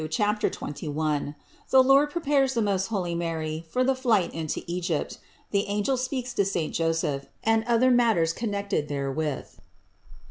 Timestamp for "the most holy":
2.55-3.13